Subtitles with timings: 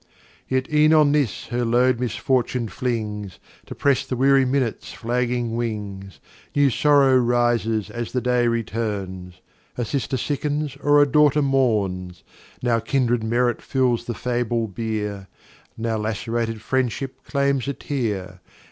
[0.47, 6.19] Yet ev'n on this her Load Misfortune flings, To press the weary Minutes flagging Wings:
[6.55, 9.41] New Sorrow rises as the Day returns,
[9.77, 12.23] A Sister sickens, or a Daughter mourns.
[12.63, 15.27] Now Kindred Merit fills the fable Bier,
[15.77, 18.39] Now lacerated Friendship claims a Tear.